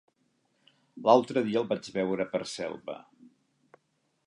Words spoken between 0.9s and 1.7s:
L'altre dia el